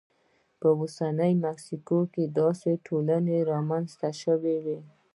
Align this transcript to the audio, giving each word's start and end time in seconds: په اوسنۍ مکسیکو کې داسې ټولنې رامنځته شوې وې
په 0.59 0.67
اوسنۍ 0.79 1.33
مکسیکو 1.45 1.99
کې 2.13 2.23
داسې 2.39 2.71
ټولنې 2.85 3.37
رامنځته 3.51 4.09
شوې 4.21 4.57
وې 4.65 4.79